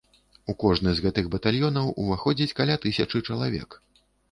[0.53, 3.81] У кожны з гэтых батальёнаў уваходзіць каля тысячы чалавек.